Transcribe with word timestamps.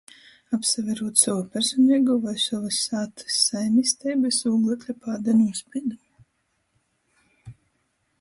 Apsaverūt 0.55 1.19
sovu 1.23 1.41
personeigū 1.57 2.15
voi 2.23 2.33
sovys 2.43 2.79
sātys 2.87 3.35
saimisteibys 3.49 4.39
ūglekļa 4.53 4.95
pāda 5.05 5.37
nūspīdumu. 5.43 7.55